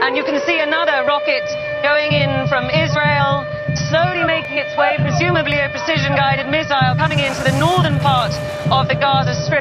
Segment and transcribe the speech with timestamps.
[0.00, 1.42] And you can see another rocket
[1.82, 3.44] going in from Israel,
[3.90, 8.32] slowly making its way, presumably a precision guided missile, coming into the northern part
[8.70, 9.57] of the Gaza Strip.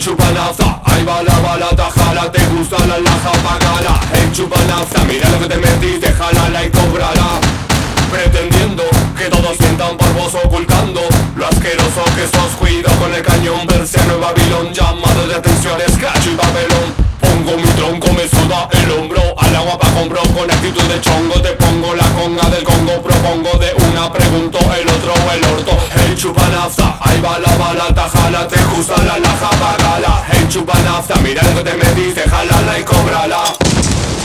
[0.00, 4.56] Hey chupa nafta, ahí va la bala, tajala, te gusta la laja, pagala Hey chupa
[4.64, 7.38] nafta, mira lo que te metiste, jalala y cóbrala.
[8.10, 8.82] Pretendiendo
[9.18, 11.02] que todos sientan por vos ocultando
[11.36, 16.30] Lo asqueroso que sos, cuido con el cañón Berciano y Babilón, llamado de atención, escacho
[16.30, 17.10] y papelón.
[17.20, 21.42] Pongo mi tronco, me suda el hombro Al agua pa' compro con actitud de chongo.
[21.42, 24.49] Te pongo la conga del Congo Propongo de una, pregunto
[27.30, 31.42] nafta, ahí va la bala, tajala Te gusta la laja, pagala Hey chupa nafta, mira
[31.42, 33.42] lo que te metiste Jalala y cóbrala.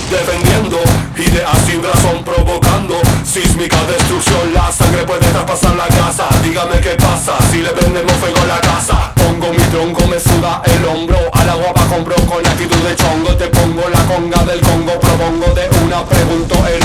[0.10, 0.80] Defendiendo
[1.18, 6.26] ideas sin razón provocando Sísmica destrucción, la sangre puede traspasar la casa.
[6.42, 9.12] Dígame qué pasa si le prendemos fuego a la casa.
[9.16, 11.18] Pongo mi tronco, me suda el hombro.
[11.34, 13.36] Al agua pa' compro con actitud de chongo.
[13.36, 16.85] Te pongo la conga del Congo Propongo de una, pregunto el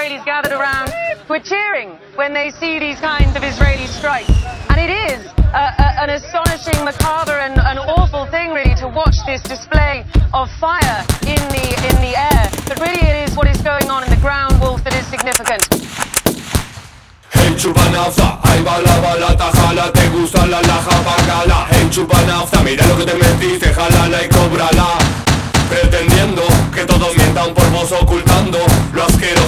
[0.00, 0.88] Israelis gathered around
[1.28, 4.32] who are cheering when they see these kinds of Israeli strikes.
[4.70, 5.20] And it is
[5.52, 11.42] an astonishing, macabre, and an awful thing, really, to watch this display of fire in
[11.52, 12.48] the in the air.
[12.64, 15.68] But really, it is what is going on in the ground, Wolf, that is significant.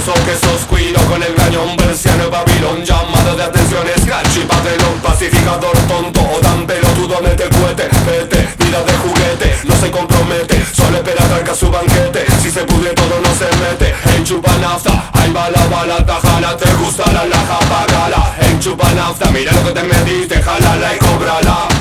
[0.04, 4.44] Lo asqueroso que sos, cuido con el cañón Berciano y Babilón, llamado de atención y
[4.44, 10.64] papelón, pacificador tonto O tan pelotudo, mete cuete, vete Vida de juguete, no se compromete
[10.72, 15.10] Solo espera tranca su banquete Si se pudre todo no se mete Hey chupa nafta,
[15.12, 19.64] ahí va la bala, tajala Te gusta la laja, pagala Hey chupa nafta, mira lo
[19.64, 21.71] que te metiste Jalala y cóbrala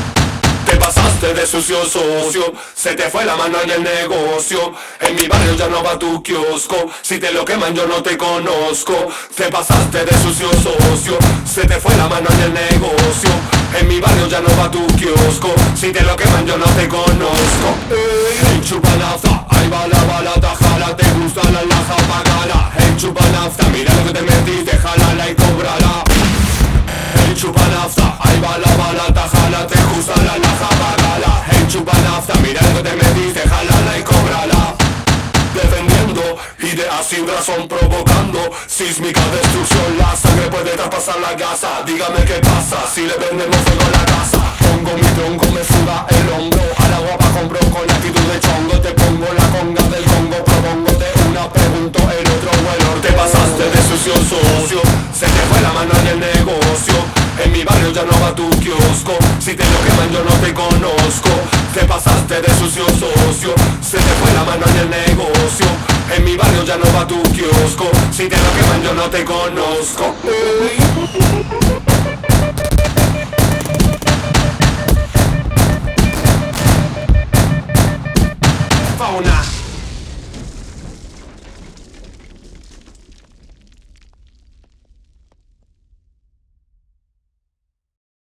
[0.72, 4.74] te pasaste de sucio socio, se te fue la mano en el negocio.
[5.02, 8.18] En mi barrio ya no va tu kiosco, si te lo queman yo no te
[8.18, 8.96] conozco.
[9.36, 13.32] Te pasaste de sucio socio, se te fue la mano en el negocio.
[13.80, 16.88] En mi barrio ya no va tu kiosco, si te lo queman yo no te
[16.88, 18.01] conozco.
[32.54, 34.76] Nafta, mira lo que te metiste, jalala y cóbrala
[35.54, 41.84] Defendiendo ideas sin razón provocando Sísmica destrucción, la sangre puede traspasar la gasa.
[41.86, 44.40] Dígame qué pasa si le prendemos fuego a la casa.
[44.60, 46.64] Pongo mi tronco, me suda el hombro.
[46.78, 48.80] Al agua pa' compro con actitud de chongo.
[48.80, 53.08] Te pongo la conga del Congo Propongo de una, pregunto el otro o el orto
[53.08, 54.82] Te pasaste de sucio socio.
[55.14, 56.96] Se te fue la mano en el negocio.
[57.44, 59.14] En mi barrio ya no va tu kiosco.
[59.40, 61.61] Si te lo queman yo no te conozco
[64.52, 65.68] mano en el negocio.
[66.16, 67.90] En mi barrio ya no va tu kiosco.
[68.12, 70.16] Si te lo queman yo no te conozco